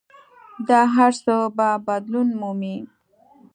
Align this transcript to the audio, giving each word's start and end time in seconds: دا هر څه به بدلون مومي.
دا 0.67 0.81
هر 0.95 1.11
څه 1.23 1.35
به 1.57 1.69
بدلون 1.87 2.27
مومي. 2.39 2.77